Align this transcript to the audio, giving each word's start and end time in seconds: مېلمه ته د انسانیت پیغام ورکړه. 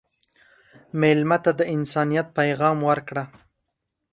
مېلمه 0.99 1.37
ته 1.43 1.51
د 1.59 1.61
انسانیت 1.75 2.27
پیغام 2.39 2.77
ورکړه. 2.89 3.23